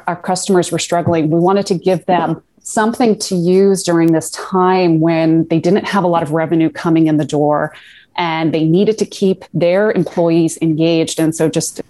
our 0.08 0.18
customers 0.18 0.74
were 0.74 0.78
struggling. 0.78 1.30
We 1.30 1.40
wanted 1.40 1.66
to 1.68 1.76
give 1.76 2.06
them 2.06 2.44
something 2.62 3.18
to 3.20 3.36
use 3.36 3.82
during 3.82 4.12
this 4.12 4.32
time 4.32 5.00
when 5.00 5.48
they 5.48 5.60
didn't 5.60 5.86
have 5.86 6.04
a 6.04 6.08
lot 6.08 6.22
of 6.22 6.32
revenue 6.32 6.70
coming 6.70 7.08
in 7.08 7.16
the 7.16 7.26
door 7.26 7.74
and 8.18 8.54
they 8.54 8.66
needed 8.66 8.98
to 8.98 9.06
keep 9.06 9.46
their 9.54 9.94
employees 9.94 10.58
engaged. 10.62 11.18
And 11.18 11.34
so, 11.34 11.48
just 11.48 11.82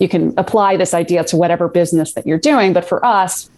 you 0.00 0.08
can 0.08 0.34
apply 0.36 0.76
this 0.76 0.92
idea 0.94 1.22
to 1.24 1.36
whatever 1.36 1.68
business 1.68 2.14
that 2.14 2.26
you're 2.26 2.38
doing. 2.38 2.72
But 2.72 2.86
for 2.86 3.04
us, 3.04 3.48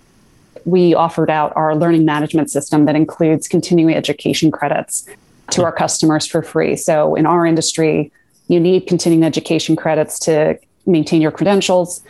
we 0.65 0.93
offered 0.93 1.31
out 1.31 1.53
our 1.57 1.75
learning 1.75 2.05
management 2.05 2.51
system 2.51 2.85
that 2.85 2.97
includes 2.97 3.49
continuing 3.49 3.95
education 3.95 4.51
credits 4.51 5.09
to 5.53 5.65
our 5.65 5.73
customers 5.73 6.27
for 6.27 6.43
free. 6.43 6.77
So 6.77 7.15
in 7.15 7.27
our 7.27 7.47
industry, 7.47 8.13
you 8.49 8.61
need 8.61 8.87
continuing 8.87 9.25
education 9.25 9.77
credits 9.77 10.19
to 10.21 10.59
maintain 10.85 11.23
your 11.23 11.31
credentials. 11.31 12.03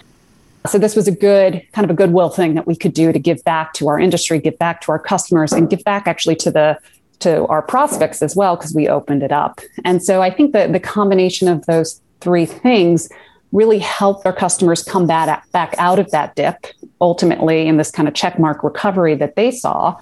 So 0.66 0.78
this 0.78 0.96
was 0.96 1.06
a 1.08 1.12
good 1.12 1.62
kind 1.72 1.84
of 1.84 1.90
a 1.90 1.94
goodwill 1.94 2.30
thing 2.30 2.54
that 2.54 2.66
we 2.66 2.74
could 2.74 2.94
do 2.94 3.12
to 3.12 3.18
give 3.18 3.44
back 3.44 3.74
to 3.74 3.88
our 3.88 4.00
industry, 4.00 4.38
give 4.38 4.58
back 4.58 4.80
to 4.82 4.92
our 4.92 4.98
customers, 4.98 5.52
and 5.52 5.68
give 5.68 5.84
back 5.84 6.06
actually 6.06 6.36
to 6.36 6.50
the 6.50 6.78
to 7.20 7.46
our 7.46 7.62
prospects 7.62 8.22
as 8.22 8.34
well 8.34 8.56
because 8.56 8.74
we 8.74 8.88
opened 8.88 9.22
it 9.22 9.30
up. 9.30 9.60
And 9.84 10.02
so 10.02 10.22
I 10.22 10.30
think 10.30 10.52
that 10.52 10.72
the 10.72 10.80
combination 10.80 11.48
of 11.48 11.66
those 11.66 12.00
three 12.20 12.46
things 12.46 13.08
really 13.52 13.78
help 13.78 14.24
our 14.24 14.32
customers 14.32 14.82
come 14.82 15.06
back, 15.06 15.50
back 15.52 15.74
out 15.78 15.98
of 15.98 16.10
that 16.10 16.34
dip 16.34 16.66
ultimately 17.00 17.66
in 17.68 17.76
this 17.76 17.90
kind 17.90 18.08
of 18.08 18.14
checkmark 18.14 18.62
recovery 18.62 19.14
that 19.14 19.36
they 19.36 19.50
saw. 19.50 19.96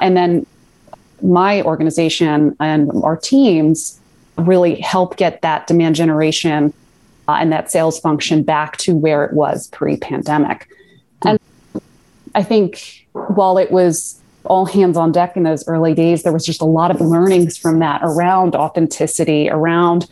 And 0.00 0.16
then 0.16 0.46
my 1.22 1.62
organization 1.62 2.54
and 2.60 2.90
our 3.02 3.16
teams 3.16 3.98
really 4.36 4.74
help 4.80 5.16
get 5.16 5.40
that 5.40 5.66
demand 5.66 5.94
generation 5.94 6.72
uh, 7.28 7.38
and 7.40 7.50
that 7.50 7.70
sales 7.70 7.98
function 7.98 8.42
back 8.42 8.76
to 8.76 8.94
where 8.94 9.24
it 9.24 9.32
was 9.32 9.68
pre 9.68 9.96
pandemic. 9.96 10.68
And 11.24 11.40
I 12.34 12.42
think 12.42 13.06
while 13.12 13.56
it 13.56 13.70
was 13.70 14.20
all 14.44 14.66
hands 14.66 14.96
on 14.96 15.10
deck 15.10 15.36
in 15.36 15.42
those 15.42 15.66
early 15.66 15.94
days, 15.94 16.22
there 16.22 16.32
was 16.32 16.44
just 16.44 16.60
a 16.60 16.66
lot 16.66 16.90
of 16.90 17.00
learnings 17.00 17.56
from 17.56 17.78
that 17.80 18.00
around 18.04 18.54
authenticity, 18.54 19.48
around 19.48 20.06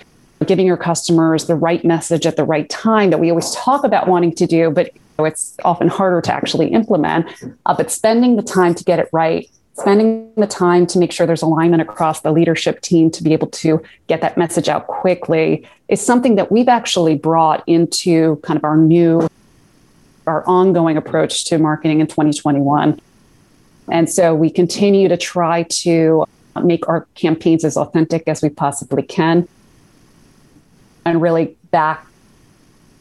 giving 0.47 0.67
your 0.67 0.77
customers 0.77 1.47
the 1.47 1.55
right 1.55 1.85
message 1.85 2.27
at 2.27 2.37
the 2.37 2.45
right 2.45 2.69
time 2.69 3.11
that 3.11 3.19
we 3.19 3.31
always 3.31 3.51
talk 3.53 3.85
about 3.85 4.09
wanting 4.09 4.35
to 4.35 4.47
do, 4.47 4.71
but 4.71 4.91
it's 5.19 5.57
often 5.65 5.89
harder 5.89 6.21
to 6.21 6.33
actually 6.33 6.69
implement. 6.69 7.27
Uh, 7.67 7.75
but 7.75 7.91
spending 7.91 8.37
the 8.37 8.43
time 8.43 8.75
to 8.75 8.85
get 8.85 8.99
it 8.99 9.09
right, 9.13 9.49
spending 9.75 10.33
the 10.37 10.47
time 10.47 10.87
to 10.87 10.99
make 10.99 11.13
sure 11.13 11.27
there's 11.27 11.43
alignment 11.43 11.83
across 11.83 12.21
the 12.21 12.33
leadership 12.33 12.81
team 12.81 13.11
to 13.11 13.23
be 13.23 13.33
able 13.33 13.49
to 13.49 13.83
get 14.07 14.21
that 14.21 14.37
message 14.37 14.69
out 14.69 14.87
quickly 14.87 15.67
is 15.89 16.05
something 16.05 16.37
that 16.37 16.51
we've 16.51 16.69
actually 16.69 17.17
brought 17.17 17.63
into 17.67 18.37
kind 18.43 18.57
of 18.57 18.65
our 18.65 18.77
new, 18.77 19.29
our 20.27 20.47
ongoing 20.47 20.97
approach 20.97 21.45
to 21.45 21.59
marketing 21.59 22.01
in 22.01 22.07
2021. 22.07 23.01
And 23.91 24.11
so 24.11 24.35
we 24.35 24.51
continue 24.51 25.09
to 25.09 25.17
try 25.17 25.65
to 25.65 26.25
make 26.63 26.89
our 26.89 27.07
campaigns 27.15 27.65
as 27.65 27.77
authentic 27.77 28.25
as 28.27 28.43
we 28.43 28.49
possibly 28.49 29.03
can 29.03 29.47
and 31.05 31.21
really 31.21 31.57
back 31.71 32.07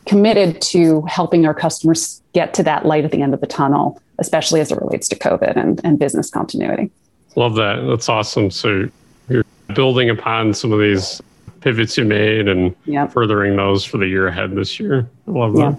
committed 0.05 0.61
to 0.61 1.01
helping 1.03 1.45
our 1.45 1.53
customers 1.53 2.21
get 2.33 2.53
to 2.55 2.63
that 2.63 2.85
light 2.85 3.05
at 3.05 3.11
the 3.11 3.21
end 3.21 3.33
of 3.33 3.41
the 3.41 3.47
tunnel, 3.47 4.01
especially 4.19 4.59
as 4.59 4.71
it 4.71 4.79
relates 4.81 5.07
to 5.09 5.15
COVID 5.15 5.55
and, 5.55 5.79
and 5.83 5.97
business 5.97 6.29
continuity. 6.29 6.91
Love 7.35 7.55
that. 7.55 7.85
That's 7.87 8.09
awesome. 8.09 8.51
So 8.51 8.89
you're 9.29 9.45
building 9.73 10.09
upon 10.09 10.53
some 10.53 10.71
of 10.71 10.79
these 10.79 11.21
pivots 11.61 11.97
you 11.97 12.03
made 12.03 12.47
and 12.47 12.75
yep. 12.85 13.11
furthering 13.11 13.55
those 13.55 13.85
for 13.85 13.97
the 13.97 14.07
year 14.07 14.27
ahead 14.27 14.55
this 14.55 14.79
year. 14.79 15.07
I 15.27 15.31
love 15.31 15.53
that. 15.53 15.59
Yeah. 15.59 15.75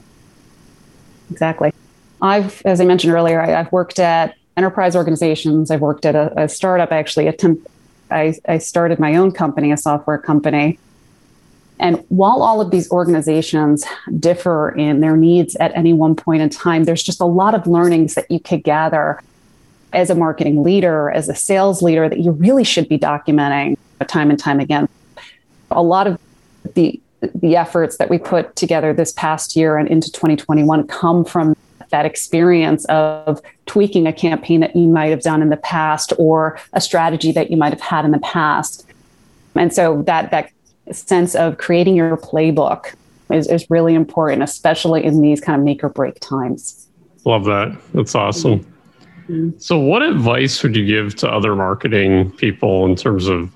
Exactly. 1.31 1.73
I've, 2.23 2.63
as 2.65 2.81
I 2.81 2.85
mentioned 2.85 3.13
earlier, 3.13 3.41
I, 3.41 3.49
have 3.49 3.71
worked 3.73 3.99
at 3.99 4.35
enterprise 4.57 4.97
organizations. 4.97 5.71
I've 5.71 5.81
worked 5.81 6.07
at 6.07 6.15
a, 6.15 6.45
a 6.45 6.49
startup. 6.49 6.91
I 6.91 6.97
actually 6.97 7.27
attempt, 7.27 7.67
I, 8.11 8.35
I 8.49 8.59
started 8.59 8.99
my 8.99 9.15
own 9.17 9.33
company, 9.33 9.73
a 9.73 9.77
software 9.77 10.19
company 10.19 10.79
and 11.81 12.05
while 12.09 12.43
all 12.43 12.61
of 12.61 12.71
these 12.71 12.91
organizations 12.91 13.85
differ 14.21 14.71
in 14.71 15.01
their 15.01 15.17
needs 15.17 15.57
at 15.57 15.77
any 15.77 15.93
one 15.93 16.15
point 16.15 16.41
in 16.41 16.49
time, 16.49 16.85
there's 16.85 17.03
just 17.03 17.21
a 17.21 17.25
lot 17.27 17.55
of 17.55 17.67
learnings 17.67 18.15
that 18.15 18.31
you 18.31 18.39
could 18.39 18.63
gather 18.63 19.21
as 19.93 20.11
a 20.11 20.15
marketing 20.15 20.63
leader, 20.63 21.11
as 21.11 21.29
a 21.29 21.35
sales 21.35 21.83
leader, 21.83 22.09
that 22.09 22.21
you 22.21 22.33
really 22.33 22.65
should 22.65 22.89
be 22.89 22.99
documenting 22.99 23.77
time 24.07 24.31
and 24.31 24.39
time 24.39 24.61
again. 24.61 24.89
A 25.71 25.83
lot 25.83 26.07
of 26.07 26.19
the 26.75 27.01
the 27.35 27.57
efforts 27.57 27.97
that 27.97 28.11
we 28.11 28.19
put 28.19 28.55
together 28.55 28.93
this 28.93 29.11
past 29.13 29.57
year 29.57 29.79
and 29.79 29.89
into 29.89 30.13
2021 30.13 30.87
come 30.87 31.25
from 31.25 31.57
that 31.89 32.05
experience 32.05 32.85
of 32.87 33.41
tweaking 33.65 34.07
a 34.07 34.13
campaign 34.13 34.61
that 34.61 34.77
you 34.77 34.87
might 34.87 35.07
have 35.07 35.23
done 35.23 35.41
in 35.41 35.49
the 35.49 35.57
past 35.57 36.13
or 36.19 36.59
a 36.75 36.83
strategy 36.83 37.33
that 37.33 37.51
you 37.51 37.57
might 37.57 37.73
have 37.73 37.81
had 37.81 38.05
in 38.05 38.11
the 38.11 38.19
past. 38.19 38.87
And 39.55 39.73
so 39.73 40.03
that 40.03 40.31
that 40.33 40.51
sense 40.93 41.35
of 41.35 41.59
creating 41.59 41.97
your 41.97 42.17
playbook 42.17 42.95
is, 43.31 43.49
is 43.49 43.69
really 43.71 43.95
important, 43.95 44.43
especially 44.43 45.05
in 45.05 45.21
these 45.21 45.41
kind 45.41 45.59
of 45.59 45.65
make 45.65 45.83
or 45.83 45.89
break 45.89 46.19
times. 46.21 46.89
Love 47.25 47.45
that. 47.47 47.77
That's 47.95 48.15
awesome. 48.15 48.61
Mm-hmm. 48.61 49.51
So, 49.59 49.79
what 49.79 50.03
advice 50.03 50.63
would 50.63 50.77
you 50.77 50.85
give 50.85 51.17
to 51.17 51.31
other 51.31 51.57
marketing 51.57 52.31
people 52.33 52.85
in 52.85 52.95
terms 52.95 53.27
of 53.27 53.51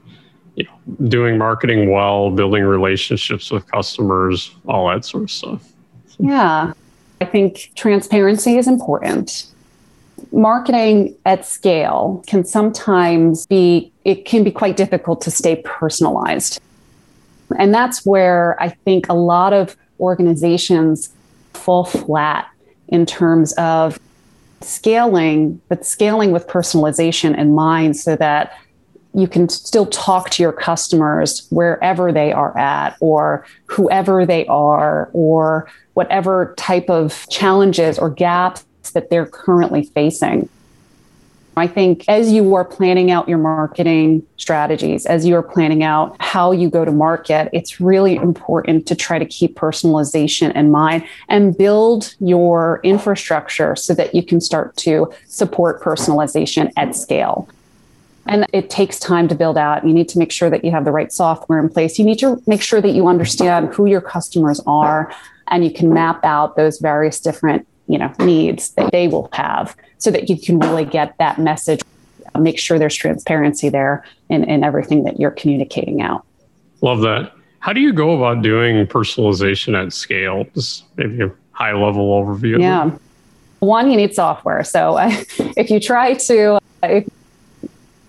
you 0.55 0.65
know, 0.65 1.09
doing 1.09 1.37
marketing 1.37 1.91
well, 1.91 2.31
building 2.31 2.65
relationships 2.65 3.51
with 3.51 3.71
customers, 3.71 4.55
all 4.67 4.89
that 4.89 5.05
sort 5.05 5.25
of 5.25 5.31
stuff? 5.31 5.73
Yeah, 6.19 6.73
I 7.21 7.25
think 7.27 7.71
transparency 7.75 8.57
is 8.57 8.67
important. 8.67 9.47
Marketing 10.33 11.15
at 11.27 11.45
scale 11.45 12.25
can 12.27 12.45
sometimes 12.45 13.47
be, 13.47 13.93
it 14.05 14.25
can 14.25 14.43
be 14.43 14.51
quite 14.51 14.77
difficult 14.77 15.21
to 15.23 15.31
stay 15.31 15.63
personalized. 15.65 16.61
And 17.57 17.73
that's 17.73 18.05
where 18.05 18.61
I 18.61 18.71
think 18.71 19.09
a 19.09 19.15
lot 19.15 19.53
of 19.53 19.77
organizations 20.01 21.13
fall 21.55 21.85
flat 21.85 22.49
in 22.89 23.07
terms 23.07 23.53
of 23.55 23.99
scaling, 24.61 25.61
but 25.69 25.85
scaling 25.85 26.33
with 26.33 26.47
personalization 26.47 27.37
in 27.37 27.55
mind 27.55 27.97
so 27.97 28.17
that 28.17 28.59
you 29.15 29.27
can 29.27 29.49
still 29.49 29.87
talk 29.87 30.31
to 30.31 30.43
your 30.43 30.53
customers 30.53 31.47
wherever 31.51 32.13
they 32.13 32.33
are 32.33 32.57
at 32.57 32.97
or 33.01 33.45
whoever 33.67 34.27
they 34.27 34.47
are 34.47 35.11
or 35.13 35.69
whatever 35.95 36.55
type 36.57 36.89
of 36.89 37.27
challenges 37.29 37.99
or 37.99 38.11
gaps 38.11 38.65
that 38.93 39.11
they're 39.11 39.27
currently 39.27 39.83
facing. 39.83 40.49
I 41.59 41.67
think 41.67 42.05
as 42.09 42.33
you 42.33 42.55
are 42.55 42.65
planning 42.65 43.11
out 43.11 43.29
your 43.29 43.39
marketing 43.39 44.27
strategies, 44.37 45.07
as 45.07 45.27
you 45.27 45.35
are 45.37 45.43
planning 45.43 45.83
out 45.83 46.17
how 46.21 46.53
you 46.53 46.71
go 46.71 46.85
to 46.85 46.91
market, 46.91 47.49
it's 47.53 47.81
really 47.81 48.17
important 48.17 48.87
to 48.87 48.95
try 48.95 49.19
to 49.19 49.27
keep 49.27 49.57
personalization 49.57 50.55
in 50.55 50.71
mind 50.71 51.05
and 51.29 51.57
build 51.57 52.15
your 52.21 52.81
infrastructure 52.83 53.77
so 53.77 53.95
that 53.95 54.15
you 54.15 54.23
can 54.23 54.41
start 54.41 54.77
to 54.77 55.13
support 55.27 55.81
personalization 55.83 56.73
at 56.77 56.95
scale. 56.95 57.49
And 58.27 58.47
it 58.53 58.69
takes 58.69 58.99
time 58.99 59.27
to 59.29 59.35
build 59.35 59.57
out. 59.57 59.87
You 59.87 59.95
need 59.95 60.09
to 60.11 60.19
make 60.19 60.31
sure 60.31 60.51
that 60.51 60.65
you 60.65 60.71
have 60.71 60.85
the 60.85 60.93
right 60.93 61.11
software 61.11 61.59
in 61.59 61.71
place. 61.71 61.99
You 61.99 62.05
need 62.05 62.19
to 62.19 62.43
make 62.47 62.61
sure 62.61 62.81
that 62.81 62.91
you 62.91 63.07
understand 63.07 63.73
who 63.75 63.87
your 63.87 64.03
customers 64.03 64.61
are 64.67 65.13
and 65.49 65.65
you 65.65 65.73
can 65.73 65.93
map 65.93 66.25
out 66.25 66.57
those 66.57 66.79
various 66.79 67.21
different 67.21 67.67
you 67.89 67.99
know 67.99 68.13
needs 68.21 68.71
that 68.71 68.93
they 68.93 69.09
will 69.09 69.29
have 69.33 69.77
so 69.99 70.11
that 70.11 70.29
you 70.29 70.39
can 70.39 70.59
really 70.59 70.85
get 70.85 71.17
that 71.19 71.39
message 71.39 71.81
make 72.41 72.59
sure 72.59 72.79
there's 72.79 72.95
transparency 72.95 73.69
there 73.69 74.05
in, 74.29 74.45
in 74.45 74.65
everything 74.65 75.05
that 75.05 75.19
you're 75.19 75.31
communicating 75.31 76.03
out. 76.03 76.25
Love 76.81 77.01
that. 77.01 77.33
How 77.61 77.73
do 77.73 77.81
you 77.81 77.93
go 77.93 78.17
about 78.17 78.43
doing 78.43 78.87
personalization 78.87 79.81
at 79.81 79.93
scale? 79.93 80.47
Just 80.55 80.85
maybe 80.97 81.23
a 81.23 81.33
high 81.53 81.73
level 81.73 82.23
overview. 82.23 82.61
Yeah. 82.61 82.91
One 83.59 83.91
you 83.91 83.97
need 83.97 84.15
software. 84.15 84.63
So 84.63 84.97
uh, 84.97 85.11
if 85.57 85.71
you 85.71 85.81
try 85.81 86.15
to 86.15 86.61
uh, 86.83 87.01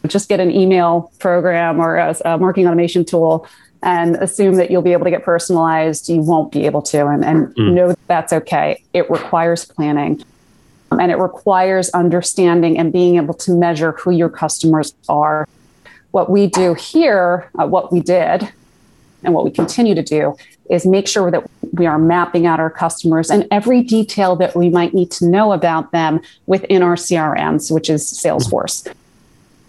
just 0.07 0.29
get 0.29 0.39
an 0.39 0.51
email 0.51 1.11
program 1.19 1.79
or 1.79 1.97
a, 1.97 2.15
a 2.25 2.37
marketing 2.37 2.67
automation 2.67 3.05
tool 3.05 3.47
and 3.81 4.15
assume 4.17 4.55
that 4.55 4.69
you'll 4.69 4.81
be 4.81 4.93
able 4.93 5.05
to 5.05 5.09
get 5.09 5.23
personalized, 5.23 6.09
you 6.09 6.21
won't 6.21 6.51
be 6.51 6.65
able 6.65 6.81
to. 6.81 7.07
And, 7.07 7.23
and 7.23 7.55
mm. 7.55 7.73
know 7.73 7.87
that 7.89 8.07
that's 8.07 8.33
okay. 8.33 8.83
It 8.93 9.09
requires 9.09 9.65
planning 9.65 10.23
and 10.91 11.11
it 11.11 11.17
requires 11.17 11.89
understanding 11.91 12.77
and 12.77 12.91
being 12.91 13.15
able 13.17 13.33
to 13.35 13.53
measure 13.53 13.93
who 13.93 14.11
your 14.11 14.29
customers 14.29 14.93
are. 15.07 15.47
What 16.11 16.29
we 16.29 16.47
do 16.47 16.73
here, 16.73 17.49
uh, 17.59 17.67
what 17.67 17.91
we 17.91 17.99
did, 17.99 18.51
and 19.23 19.33
what 19.33 19.45
we 19.45 19.51
continue 19.51 19.95
to 19.95 20.03
do 20.03 20.35
is 20.69 20.85
make 20.85 21.07
sure 21.07 21.29
that 21.31 21.49
we 21.73 21.85
are 21.85 21.99
mapping 21.99 22.45
out 22.45 22.59
our 22.59 22.69
customers 22.69 23.29
and 23.29 23.47
every 23.51 23.81
detail 23.83 24.35
that 24.37 24.55
we 24.55 24.69
might 24.69 24.93
need 24.93 25.11
to 25.11 25.27
know 25.27 25.51
about 25.51 25.91
them 25.91 26.21
within 26.47 26.81
our 26.81 26.95
CRMs, 26.95 27.71
which 27.71 27.89
is 27.89 28.03
Salesforce. 28.03 28.91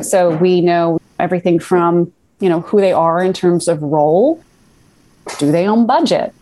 So 0.00 0.36
we 0.36 0.60
know 0.60 1.00
everything 1.18 1.58
from 1.58 2.12
you 2.40 2.48
know 2.48 2.60
who 2.62 2.80
they 2.80 2.92
are 2.92 3.22
in 3.22 3.32
terms 3.32 3.68
of 3.68 3.82
role. 3.82 4.42
Do 5.38 5.52
they 5.52 5.68
own 5.68 5.86
budget? 5.86 6.34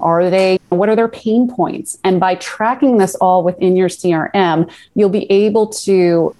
Are 0.00 0.28
they 0.30 0.58
what 0.68 0.88
are 0.88 0.96
their 0.96 1.08
pain 1.08 1.48
points? 1.48 1.98
And 2.04 2.20
by 2.20 2.34
tracking 2.36 2.98
this 2.98 3.14
all 3.16 3.42
within 3.42 3.76
your 3.76 3.88
crm 3.88 4.70
you'll 4.94 5.08
be 5.08 5.30
able 5.30 5.68
to 5.68 6.34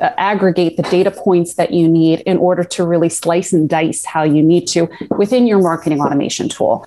uh, 0.00 0.10
aggregate 0.16 0.76
the 0.76 0.82
data 0.84 1.10
points 1.10 1.54
that 1.54 1.72
you 1.72 1.88
need 1.88 2.20
in 2.20 2.38
order 2.38 2.64
to 2.64 2.84
really 2.84 3.10
slice 3.10 3.52
and 3.52 3.68
dice 3.68 4.04
how 4.04 4.22
you 4.22 4.42
need 4.42 4.66
to 4.68 4.88
within 5.10 5.46
your 5.46 5.60
marketing 5.60 6.00
automation 6.00 6.48
tool. 6.48 6.86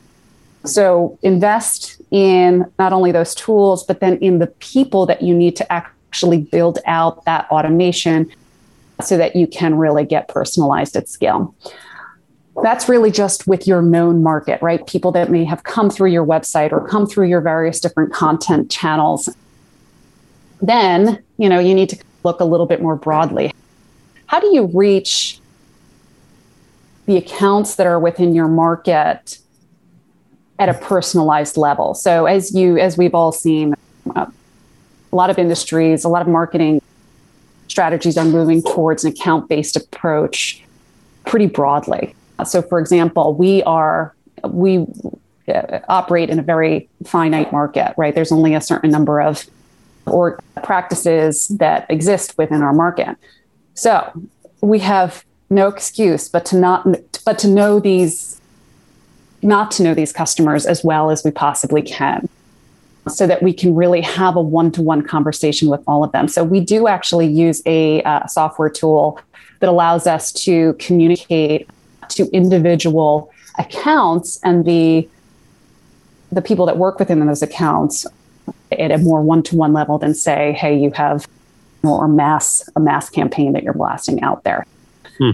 So 0.64 1.20
invest 1.22 2.02
in 2.10 2.66
not 2.80 2.94
only 2.94 3.12
those 3.12 3.36
tools 3.36 3.84
but 3.84 4.00
then 4.00 4.18
in 4.18 4.40
the 4.40 4.48
people 4.48 5.06
that 5.06 5.22
you 5.22 5.36
need 5.36 5.56
to 5.58 5.72
actually 5.72 6.40
build 6.40 6.80
out 6.88 7.26
that 7.26 7.48
automation 7.52 8.32
so 9.02 9.18
that 9.18 9.36
you 9.36 9.48
can 9.48 9.76
really 9.76 10.06
get 10.06 10.28
personalized 10.28 10.96
at 10.96 11.10
scale. 11.10 11.54
That's 12.64 12.88
really 12.88 13.12
just 13.12 13.48
with 13.48 13.68
your 13.68 13.82
known 13.82 14.24
market, 14.24 14.62
right? 14.62 14.86
People 14.88 15.12
that 15.12 15.30
may 15.30 15.44
have 15.44 15.64
come 15.64 15.90
through 15.90 16.12
your 16.12 16.26
website 16.26 16.72
or 16.72 16.88
come 16.88 17.06
through 17.06 17.28
your 17.28 17.42
various 17.42 17.80
different 17.82 18.14
content 18.14 18.72
channels. 18.72 19.30
Then, 20.62 21.22
you 21.38 21.50
know, 21.50 21.60
you 21.60 21.76
need 21.76 21.90
to 21.90 21.98
look 22.24 22.40
a 22.40 22.46
little 22.46 22.66
bit 22.66 22.82
more 22.82 22.96
broadly. 22.96 23.52
how 24.28 24.40
do 24.40 24.48
you 24.54 24.66
reach 24.74 25.40
the 27.06 27.18
accounts 27.18 27.76
that 27.76 27.86
are 27.86 28.00
within 28.00 28.34
your 28.34 28.48
market 28.48 29.38
at 30.58 30.70
a 30.70 30.74
personalized 30.74 31.58
level? 31.58 31.94
So 31.94 32.26
as 32.26 32.56
you 32.56 32.78
as 32.78 32.98
we've 32.98 33.14
all 33.14 33.32
seen, 33.32 33.76
uh, 34.16 34.26
a 35.12 35.16
lot 35.16 35.30
of 35.30 35.38
industries, 35.38 36.04
a 36.04 36.10
lot 36.10 36.22
of 36.22 36.28
marketing 36.28 36.82
strategies 37.68 38.18
are 38.18 38.26
moving 38.26 38.62
towards 38.62 39.04
an 39.04 39.12
account-based 39.12 39.76
approach 39.76 40.64
pretty 41.26 41.48
broadly. 41.48 42.16
So 42.46 42.62
for 42.62 42.80
example, 42.80 43.34
we 43.34 43.64
are 43.64 44.14
we 44.44 44.86
uh, 45.48 45.80
operate 45.90 46.30
in 46.30 46.40
a 46.40 46.44
very 46.44 46.90
finite 47.06 47.52
market, 47.52 47.94
right? 47.98 48.14
There's 48.14 48.32
only 48.32 48.54
a 48.54 48.62
certain 48.62 48.92
number 48.92 49.22
of 49.22 49.46
or 50.06 50.40
practices 50.64 51.48
that 51.48 51.90
exist 51.90 52.38
within 52.38 52.62
our 52.62 52.74
market. 52.74 53.18
So 53.74 54.12
we 54.62 54.80
have 54.80 55.24
no 55.50 55.68
excuse 55.68 56.28
but 56.28 56.46
to 56.46 56.58
not 56.58 56.88
but 57.26 57.38
to 57.40 57.48
know 57.48 57.80
these 57.80 58.42
not 59.42 59.70
to 59.70 59.84
know 59.84 59.94
these 59.94 60.12
customers 60.12 60.66
as 60.66 60.84
well 60.84 61.12
as 61.12 61.24
we 61.24 61.30
possibly 61.30 61.82
can 61.82 62.28
so 63.08 63.28
that 63.28 63.44
we 63.44 63.54
can 63.54 63.76
really 63.76 64.02
have 64.02 64.36
a 64.36 64.42
one-to-one 64.42 65.02
conversation 65.02 65.70
with 65.70 65.82
all 65.88 66.04
of 66.04 66.12
them 66.12 66.28
so 66.28 66.44
we 66.44 66.60
do 66.60 66.88
actually 66.88 67.28
use 67.28 67.62
a 67.66 68.02
uh, 68.04 68.26
software 68.28 68.70
tool 68.70 69.20
that 69.60 69.70
allows 69.70 70.08
us 70.08 70.32
to 70.32 70.74
communicate 70.80 71.70
to 72.10 72.28
individual 72.32 73.32
accounts 73.58 74.40
and 74.44 74.66
the 74.66 75.08
the 76.32 76.42
people 76.42 76.66
that 76.66 76.78
work 76.78 77.00
within 77.00 77.26
those 77.26 77.42
accounts 77.42 78.06
at 78.72 78.92
a 78.92 78.98
more 78.98 79.22
one-to-one 79.22 79.74
level 79.74 79.98
than 79.98 80.14
say 80.14 80.54
hey 80.54 80.78
you 80.78 80.92
have 80.92 81.28
more 81.84 82.08
mass 82.08 82.68
a 82.76 82.80
mass 82.80 83.10
campaign 83.10 83.54
that 83.54 83.64
you're 83.64 83.74
blasting 83.74 84.22
out 84.22 84.44
there 84.44 84.66
hmm. 85.18 85.32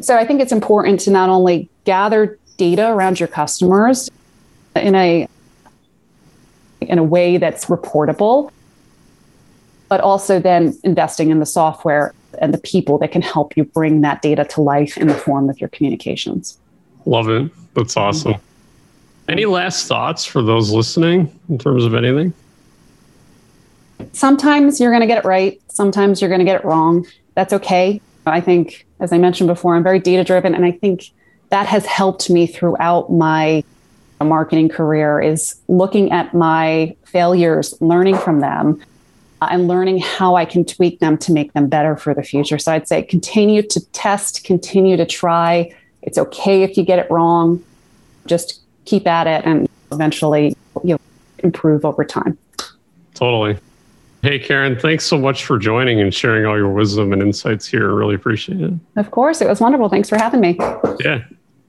so 0.00 0.16
i 0.16 0.26
think 0.26 0.40
it's 0.40 0.52
important 0.52 1.00
to 1.00 1.10
not 1.10 1.28
only 1.28 1.68
gather 1.84 2.38
data 2.56 2.90
around 2.90 3.18
your 3.18 3.28
customers 3.28 4.10
in 4.76 4.94
a 4.94 5.28
in 6.88 6.98
a 6.98 7.02
way 7.02 7.36
that's 7.36 7.66
reportable 7.66 8.50
but 9.88 10.00
also 10.00 10.40
then 10.40 10.76
investing 10.82 11.30
in 11.30 11.38
the 11.38 11.46
software 11.46 12.14
and 12.40 12.52
the 12.52 12.58
people 12.58 12.98
that 12.98 13.12
can 13.12 13.22
help 13.22 13.56
you 13.56 13.64
bring 13.64 14.00
that 14.00 14.22
data 14.22 14.44
to 14.44 14.60
life 14.60 14.96
in 14.96 15.06
the 15.06 15.14
form 15.14 15.48
of 15.48 15.60
your 15.60 15.68
communications. 15.68 16.58
Love 17.04 17.28
it. 17.28 17.52
That's 17.74 17.96
awesome. 17.96 18.32
Mm-hmm. 18.32 19.30
Any 19.30 19.44
last 19.44 19.86
thoughts 19.86 20.24
for 20.24 20.42
those 20.42 20.72
listening 20.72 21.38
in 21.48 21.58
terms 21.58 21.84
of 21.84 21.94
anything? 21.94 22.32
Sometimes 24.12 24.80
you're 24.80 24.90
going 24.90 25.02
to 25.02 25.06
get 25.06 25.18
it 25.18 25.24
right. 25.24 25.60
Sometimes 25.68 26.20
you're 26.20 26.30
going 26.30 26.40
to 26.40 26.44
get 26.44 26.56
it 26.56 26.64
wrong. 26.64 27.06
That's 27.34 27.52
okay. 27.52 28.00
I 28.26 28.40
think 28.40 28.86
as 29.00 29.12
i 29.12 29.18
mentioned 29.18 29.46
before 29.46 29.76
i'm 29.76 29.82
very 29.82 30.00
data 30.00 30.24
driven 30.24 30.54
and 30.54 30.64
i 30.64 30.72
think 30.72 31.10
that 31.50 31.66
has 31.66 31.86
helped 31.86 32.30
me 32.30 32.46
throughout 32.46 33.12
my 33.12 33.62
marketing 34.24 34.68
career 34.68 35.20
is 35.20 35.54
looking 35.68 36.10
at 36.12 36.34
my 36.34 36.94
failures 37.04 37.74
learning 37.80 38.16
from 38.16 38.40
them 38.40 38.80
uh, 39.40 39.48
and 39.50 39.68
learning 39.68 39.98
how 39.98 40.34
i 40.34 40.44
can 40.44 40.64
tweak 40.64 40.98
them 41.00 41.16
to 41.16 41.32
make 41.32 41.52
them 41.52 41.68
better 41.68 41.96
for 41.96 42.14
the 42.14 42.22
future 42.22 42.58
so 42.58 42.72
i'd 42.72 42.88
say 42.88 43.02
continue 43.02 43.62
to 43.62 43.80
test 43.92 44.44
continue 44.44 44.96
to 44.96 45.06
try 45.06 45.72
it's 46.02 46.18
okay 46.18 46.62
if 46.62 46.76
you 46.76 46.84
get 46.84 46.98
it 46.98 47.10
wrong 47.10 47.62
just 48.26 48.60
keep 48.84 49.06
at 49.06 49.26
it 49.26 49.44
and 49.44 49.68
eventually 49.92 50.56
you'll 50.82 51.00
improve 51.38 51.84
over 51.84 52.04
time 52.04 52.36
totally 53.14 53.56
Hey, 54.24 54.38
Karen, 54.38 54.74
thanks 54.74 55.04
so 55.04 55.18
much 55.18 55.44
for 55.44 55.58
joining 55.58 56.00
and 56.00 56.14
sharing 56.14 56.46
all 56.46 56.56
your 56.56 56.70
wisdom 56.72 57.12
and 57.12 57.20
insights 57.20 57.66
here. 57.66 57.90
I 57.90 57.94
really 57.94 58.14
appreciate 58.14 58.58
it. 58.58 58.72
Of 58.96 59.10
course. 59.10 59.42
It 59.42 59.48
was 59.48 59.60
wonderful. 59.60 59.90
Thanks 59.90 60.08
for 60.08 60.16
having 60.16 60.40
me. 60.40 60.56
Yeah. 61.04 61.24